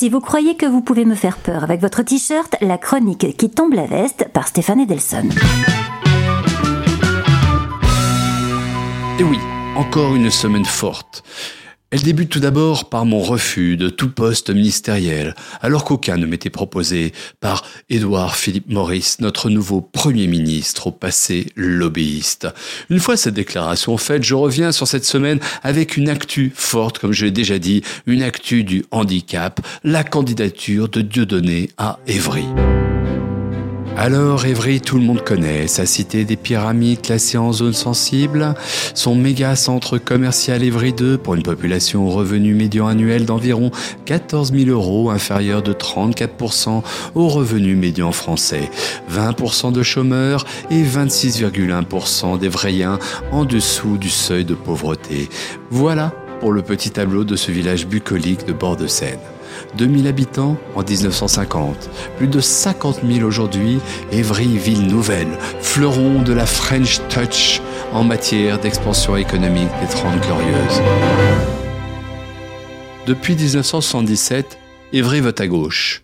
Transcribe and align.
Si 0.00 0.08
vous 0.08 0.20
croyez 0.20 0.56
que 0.56 0.64
vous 0.64 0.80
pouvez 0.80 1.04
me 1.04 1.14
faire 1.14 1.36
peur 1.36 1.62
avec 1.62 1.82
votre 1.82 2.02
t-shirt, 2.02 2.56
la 2.62 2.78
chronique 2.78 3.36
qui 3.36 3.50
tombe 3.50 3.74
la 3.74 3.84
veste 3.84 4.28
par 4.32 4.48
Stéphane 4.48 4.80
Edelson. 4.80 5.28
Et 9.18 9.22
oui, 9.22 9.38
encore 9.76 10.14
une 10.14 10.30
semaine 10.30 10.64
forte. 10.64 11.22
Elle 11.92 12.02
débute 12.02 12.30
tout 12.30 12.38
d'abord 12.38 12.88
par 12.88 13.04
mon 13.04 13.18
refus 13.18 13.76
de 13.76 13.88
tout 13.88 14.10
poste 14.10 14.50
ministériel, 14.50 15.34
alors 15.60 15.84
qu'aucun 15.84 16.16
ne 16.16 16.24
m'était 16.24 16.48
proposé 16.48 17.12
par 17.40 17.64
Édouard 17.88 18.36
Philippe 18.36 18.70
Maurice, 18.70 19.18
notre 19.18 19.50
nouveau 19.50 19.80
Premier 19.80 20.28
ministre 20.28 20.86
au 20.86 20.90
passé 20.92 21.46
lobbyiste. 21.56 22.46
Une 22.90 23.00
fois 23.00 23.16
cette 23.16 23.34
déclaration 23.34 23.96
faite, 23.96 24.22
je 24.22 24.34
reviens 24.34 24.70
sur 24.70 24.86
cette 24.86 25.04
semaine 25.04 25.40
avec 25.64 25.96
une 25.96 26.08
actu 26.08 26.52
forte, 26.54 27.00
comme 27.00 27.12
je 27.12 27.24
l'ai 27.24 27.32
déjà 27.32 27.58
dit, 27.58 27.82
une 28.06 28.22
actu 28.22 28.62
du 28.62 28.84
handicap, 28.92 29.60
la 29.82 30.04
candidature 30.04 30.88
de 30.88 31.00
Dieudonné 31.00 31.70
à 31.76 31.98
Évry. 32.06 32.44
Alors 34.02 34.46
Évry, 34.46 34.80
tout 34.80 34.96
le 34.96 35.04
monde 35.04 35.22
connaît, 35.22 35.66
sa 35.66 35.84
cité 35.84 36.24
des 36.24 36.36
pyramides 36.36 37.02
classée 37.02 37.36
en 37.36 37.52
zone 37.52 37.74
sensible, 37.74 38.54
son 38.94 39.14
méga 39.14 39.54
centre 39.56 39.98
commercial 39.98 40.62
Évry 40.62 40.94
2 40.94 41.18
pour 41.18 41.34
une 41.34 41.42
population 41.42 42.06
au 42.06 42.10
revenu 42.10 42.54
médian 42.54 42.86
annuel 42.86 43.26
d'environ 43.26 43.70
14 44.06 44.54
000 44.54 44.70
euros, 44.70 45.10
inférieur 45.10 45.62
de 45.62 45.74
34% 45.74 46.82
au 47.14 47.28
revenu 47.28 47.76
médian 47.76 48.10
français, 48.10 48.70
20% 49.12 49.70
de 49.70 49.82
chômeurs 49.82 50.46
et 50.70 50.82
26,1% 50.82 52.38
d'Évriens 52.38 52.98
en 53.32 53.44
dessous 53.44 53.98
du 53.98 54.08
seuil 54.08 54.46
de 54.46 54.54
pauvreté. 54.54 55.28
Voilà 55.70 56.14
pour 56.40 56.52
le 56.52 56.62
petit 56.62 56.90
tableau 56.90 57.24
de 57.24 57.36
ce 57.36 57.52
village 57.52 57.86
bucolique 57.86 58.46
de 58.46 58.54
bord 58.54 58.78
de 58.78 58.86
Seine. 58.86 59.18
2000 59.76 60.06
habitants 60.06 60.56
en 60.74 60.82
1950, 60.82 61.90
plus 62.16 62.28
de 62.28 62.40
50 62.40 63.00
000 63.06 63.26
aujourd'hui, 63.26 63.80
Évry, 64.12 64.58
ville 64.58 64.86
nouvelle, 64.86 65.28
fleuron 65.60 66.22
de 66.22 66.32
la 66.32 66.46
French 66.46 67.00
Touch 67.08 67.60
en 67.92 68.04
matière 68.04 68.58
d'expansion 68.58 69.16
économique 69.16 69.70
des 69.80 69.88
Trente 69.88 70.20
Glorieuses. 70.20 70.82
Depuis 73.06 73.34
1977, 73.34 74.58
Évry 74.92 75.20
vote 75.20 75.40
à 75.40 75.46
gauche. 75.46 76.02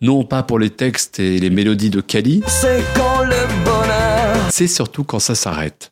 Non 0.00 0.24
pas 0.24 0.42
pour 0.42 0.58
les 0.58 0.70
textes 0.70 1.18
et 1.18 1.38
les 1.38 1.50
mélodies 1.50 1.90
de 1.90 2.00
Cali, 2.00 2.42
c'est 2.46 2.82
quand 2.94 3.22
le 3.24 3.64
bonheur, 3.64 4.36
c'est 4.50 4.68
surtout 4.68 5.02
quand 5.02 5.18
ça 5.18 5.34
s'arrête. 5.34 5.90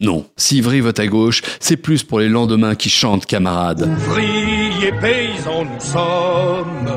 Non, 0.00 0.26
si 0.36 0.58
Ivry 0.58 0.80
vote 0.80 0.98
à 0.98 1.06
gauche, 1.06 1.42
c'est 1.60 1.76
plus 1.76 2.02
pour 2.02 2.20
les 2.20 2.28
lendemains 2.28 2.74
qui 2.74 2.90
chantent 2.90 3.26
camarades. 3.26 3.82
Ouvriers 3.82 4.92
paysans, 5.00 5.64
nous 5.64 5.80
sommes 5.80 6.90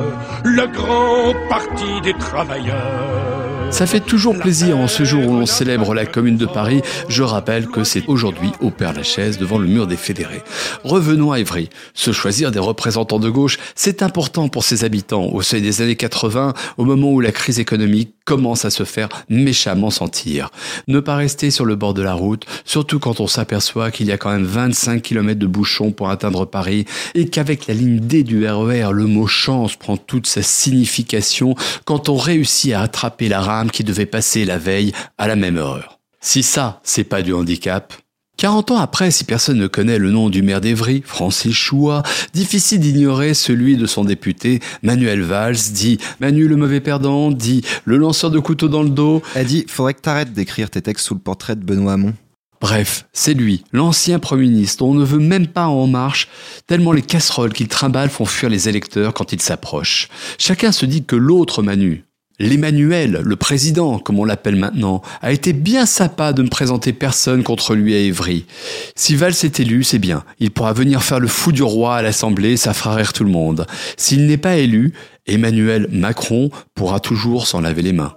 le 0.44 0.66
grand 0.66 1.34
parti 1.48 2.00
des 2.02 2.14
travailleurs. 2.14 3.38
Ça 3.70 3.86
fait 3.86 4.00
toujours 4.00 4.36
plaisir 4.36 4.78
en 4.78 4.88
ce 4.88 5.04
jour 5.04 5.26
où 5.28 5.34
l'on 5.34 5.46
célèbre 5.46 5.94
la 5.94 6.06
Commune 6.06 6.38
de 6.38 6.46
Paris. 6.46 6.80
Je 7.08 7.22
rappelle 7.22 7.66
que 7.66 7.84
c'est 7.84 8.02
aujourd'hui 8.08 8.50
au 8.60 8.70
Père-Lachaise 8.70 9.36
devant 9.38 9.58
le 9.58 9.66
mur 9.68 9.86
des 9.86 9.96
fédérés. 9.96 10.42
Revenons 10.84 11.32
à 11.32 11.38
Évry. 11.38 11.68
Se 11.92 12.10
choisir 12.10 12.50
des 12.50 12.58
représentants 12.58 13.18
de 13.18 13.28
gauche, 13.28 13.58
c'est 13.74 14.02
important 14.02 14.48
pour 14.48 14.64
ses 14.64 14.84
habitants 14.84 15.26
au 15.26 15.42
seuil 15.42 15.60
des 15.60 15.82
années 15.82 15.96
80, 15.96 16.54
au 16.78 16.84
moment 16.84 17.12
où 17.12 17.20
la 17.20 17.30
crise 17.30 17.60
économique 17.60 18.14
commence 18.28 18.66
à 18.66 18.70
se 18.70 18.84
faire 18.84 19.08
méchamment 19.30 19.88
sentir. 19.88 20.50
Ne 20.86 21.00
pas 21.00 21.16
rester 21.16 21.50
sur 21.50 21.64
le 21.64 21.76
bord 21.76 21.94
de 21.94 22.02
la 22.02 22.12
route, 22.12 22.44
surtout 22.66 22.98
quand 22.98 23.20
on 23.20 23.26
s'aperçoit 23.26 23.90
qu'il 23.90 24.06
y 24.06 24.12
a 24.12 24.18
quand 24.18 24.30
même 24.30 24.44
25 24.44 25.00
km 25.00 25.40
de 25.40 25.46
bouchons 25.46 25.92
pour 25.92 26.10
atteindre 26.10 26.44
Paris 26.44 26.84
et 27.14 27.30
qu'avec 27.30 27.66
la 27.68 27.72
ligne 27.72 28.00
D 28.00 28.24
du 28.24 28.46
RER, 28.46 28.90
e 28.90 28.92
le 28.92 29.06
mot 29.06 29.26
chance 29.26 29.76
prend 29.76 29.96
toute 29.96 30.26
sa 30.26 30.42
signification 30.42 31.54
quand 31.86 32.10
on 32.10 32.18
réussit 32.18 32.74
à 32.74 32.82
attraper 32.82 33.30
la 33.30 33.40
rame 33.40 33.70
qui 33.70 33.82
devait 33.82 34.04
passer 34.04 34.44
la 34.44 34.58
veille 34.58 34.92
à 35.16 35.26
la 35.26 35.34
même 35.34 35.56
heure. 35.56 35.98
Si 36.20 36.42
ça, 36.42 36.80
c'est 36.84 37.04
pas 37.04 37.22
du 37.22 37.32
handicap, 37.32 37.94
40 38.38 38.70
ans 38.70 38.76
après, 38.76 39.10
si 39.10 39.24
personne 39.24 39.58
ne 39.58 39.66
connaît 39.66 39.98
le 39.98 40.12
nom 40.12 40.30
du 40.30 40.42
maire 40.42 40.60
d'Evry, 40.60 41.02
Francis 41.04 41.52
Choua, 41.52 42.04
difficile 42.34 42.78
d'ignorer 42.78 43.34
celui 43.34 43.76
de 43.76 43.84
son 43.84 44.04
député, 44.04 44.60
Manuel 44.84 45.22
Valls, 45.22 45.56
dit 45.72 45.98
Manu 46.20 46.46
le 46.46 46.54
mauvais 46.54 46.78
perdant, 46.80 47.32
dit 47.32 47.62
le 47.84 47.96
lanceur 47.96 48.30
de 48.30 48.38
couteau 48.38 48.68
dans 48.68 48.84
le 48.84 48.90
dos. 48.90 49.22
Elle 49.34 49.48
dit 49.48 49.66
Faudrait 49.68 49.94
que 49.94 50.02
t'arrêtes 50.02 50.32
d'écrire 50.32 50.70
tes 50.70 50.80
textes 50.80 51.06
sous 51.06 51.14
le 51.14 51.20
portrait 51.20 51.56
de 51.56 51.64
Benoît 51.64 51.94
Hamon. 51.94 52.14
Bref, 52.60 53.06
c'est 53.12 53.34
lui, 53.34 53.64
l'ancien 53.72 54.20
Premier 54.20 54.42
ministre, 54.42 54.84
on 54.84 54.94
ne 54.94 55.04
veut 55.04 55.18
même 55.18 55.48
pas 55.48 55.66
en 55.66 55.88
marche, 55.88 56.28
tellement 56.68 56.92
les 56.92 57.02
casseroles 57.02 57.52
qu'il 57.52 57.66
trimballe 57.66 58.08
font 58.08 58.24
fuir 58.24 58.50
les 58.50 58.68
électeurs 58.68 59.14
quand 59.14 59.32
il 59.32 59.42
s'approche. 59.42 60.08
Chacun 60.38 60.70
se 60.70 60.86
dit 60.86 61.04
que 61.04 61.16
l'autre 61.16 61.62
Manu, 61.62 62.04
L'Emmanuel, 62.40 63.20
le 63.24 63.34
président, 63.34 63.98
comme 63.98 64.20
on 64.20 64.24
l'appelle 64.24 64.54
maintenant, 64.54 65.02
a 65.22 65.32
été 65.32 65.52
bien 65.52 65.86
sympa 65.86 66.32
de 66.32 66.42
ne 66.42 66.48
présenter 66.48 66.92
personne 66.92 67.42
contre 67.42 67.74
lui 67.74 67.96
à 67.96 67.98
Évry. 67.98 68.46
Si 68.94 69.16
Valls 69.16 69.34
est 69.42 69.58
élu, 69.58 69.82
c'est 69.82 69.98
bien. 69.98 70.22
Il 70.38 70.52
pourra 70.52 70.72
venir 70.72 71.02
faire 71.02 71.18
le 71.18 71.26
fou 71.26 71.50
du 71.50 71.64
roi 71.64 71.96
à 71.96 72.02
l'Assemblée, 72.02 72.56
ça 72.56 72.74
fera 72.74 72.94
rire 72.94 73.12
tout 73.12 73.24
le 73.24 73.30
monde. 73.30 73.66
S'il 73.96 74.26
n'est 74.26 74.36
pas 74.36 74.56
élu, 74.56 74.92
Emmanuel 75.26 75.88
Macron 75.90 76.50
pourra 76.76 77.00
toujours 77.00 77.48
s'en 77.48 77.60
laver 77.60 77.82
les 77.82 77.92
mains. 77.92 78.14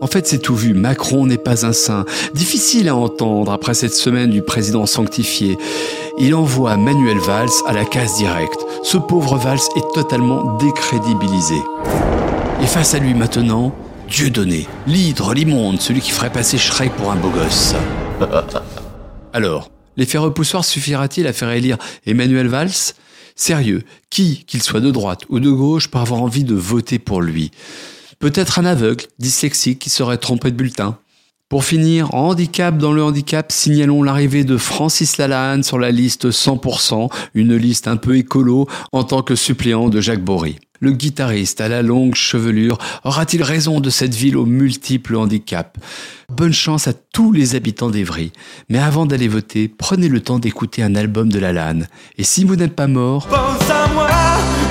En 0.00 0.06
fait, 0.06 0.26
c'est 0.26 0.38
tout 0.38 0.56
vu. 0.56 0.72
Macron 0.72 1.26
n'est 1.26 1.36
pas 1.36 1.66
un 1.66 1.74
saint. 1.74 2.06
Difficile 2.32 2.88
à 2.88 2.96
entendre 2.96 3.52
après 3.52 3.74
cette 3.74 3.92
semaine 3.92 4.30
du 4.30 4.40
président 4.40 4.86
sanctifié. 4.86 5.58
Il 6.18 6.34
envoie 6.34 6.78
Manuel 6.78 7.18
Valls 7.18 7.50
à 7.66 7.74
la 7.74 7.84
case 7.84 8.16
directe. 8.16 8.64
Ce 8.82 8.96
pauvre 8.96 9.36
Valls 9.36 9.58
est 9.76 9.94
totalement 9.94 10.56
décrédibilisé. 10.56 11.56
Et 12.62 12.66
face 12.66 12.94
à 12.94 12.98
lui 12.98 13.14
maintenant, 13.14 13.74
Dieu 14.08 14.28
donné, 14.28 14.66
l'hydre, 14.86 15.32
l'immonde, 15.32 15.80
celui 15.80 16.00
qui 16.00 16.10
ferait 16.10 16.32
passer 16.32 16.58
Shrek 16.58 16.92
pour 16.92 17.10
un 17.10 17.16
beau 17.16 17.30
gosse. 17.30 17.74
Alors, 19.32 19.70
l'effet 19.96 20.18
repoussoir 20.18 20.64
suffira-t-il 20.64 21.26
à 21.26 21.32
faire 21.32 21.50
élire 21.50 21.78
Emmanuel 22.06 22.48
Valls? 22.48 22.92
Sérieux, 23.34 23.82
qui, 24.10 24.44
qu'il 24.44 24.62
soit 24.62 24.80
de 24.80 24.90
droite 24.90 25.22
ou 25.30 25.40
de 25.40 25.50
gauche, 25.50 25.90
peut 25.90 25.98
avoir 25.98 26.20
envie 26.22 26.44
de 26.44 26.54
voter 26.54 26.98
pour 26.98 27.22
lui? 27.22 27.50
Peut-être 28.18 28.58
un 28.58 28.66
aveugle, 28.66 29.06
dyslexique, 29.18 29.78
qui 29.78 29.88
serait 29.88 30.18
trompé 30.18 30.50
de 30.50 30.56
bulletin 30.56 30.98
pour 31.50 31.64
finir, 31.64 32.14
handicap 32.14 32.78
dans 32.78 32.92
le 32.92 33.02
handicap, 33.02 33.50
signalons 33.50 34.04
l'arrivée 34.04 34.44
de 34.44 34.56
Francis 34.56 35.18
Lalanne 35.18 35.64
sur 35.64 35.80
la 35.80 35.90
liste 35.90 36.30
100%, 36.30 37.10
une 37.34 37.56
liste 37.56 37.88
un 37.88 37.96
peu 37.96 38.16
écolo, 38.16 38.68
en 38.92 39.02
tant 39.02 39.22
que 39.22 39.34
suppléant 39.34 39.88
de 39.88 40.00
Jacques 40.00 40.24
Bory. 40.24 40.60
Le 40.82 40.92
guitariste 40.92 41.60
à 41.60 41.68
la 41.68 41.82
longue 41.82 42.14
chevelure 42.14 42.78
aura-t-il 43.04 43.42
raison 43.42 43.80
de 43.80 43.90
cette 43.90 44.14
ville 44.14 44.38
aux 44.38 44.46
multiples 44.46 45.14
handicaps? 45.14 45.78
Bonne 46.30 46.54
chance 46.54 46.88
à 46.88 46.94
tous 46.94 47.32
les 47.32 47.54
habitants 47.54 47.90
d'Evry. 47.90 48.32
Mais 48.70 48.78
avant 48.78 49.04
d'aller 49.04 49.28
voter, 49.28 49.68
prenez 49.68 50.08
le 50.08 50.22
temps 50.22 50.38
d'écouter 50.38 50.82
un 50.82 50.94
album 50.94 51.30
de 51.30 51.38
Lalanne. 51.38 51.86
Et 52.16 52.24
si 52.24 52.44
vous 52.44 52.56
n'êtes 52.56 52.74
pas 52.74 52.86
mort, 52.86 53.26
pense 53.26 53.70
à 53.70 53.88
moi 53.92 54.08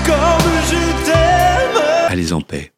comme 0.03 0.51
je 0.67 1.05
t'aime. 1.05 1.83
Allez 2.07 2.33
en 2.33 2.41
paix. 2.41 2.71